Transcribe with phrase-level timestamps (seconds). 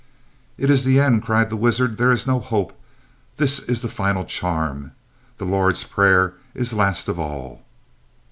[0.57, 1.97] "It is the end," cried the wizard.
[1.99, 2.73] "There is no hope.
[3.37, 4.93] This is the final charm.
[5.37, 7.61] The Lord's Prayer is last of all."